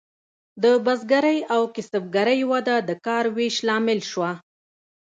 د 0.63 0.65
بزګرۍ 0.85 1.39
او 1.53 1.61
کسبګرۍ 1.75 2.41
وده 2.51 2.75
د 2.87 2.91
کار 3.05 3.25
ویش 3.35 3.55
لامل 3.67 3.99
شوه. 4.11 4.31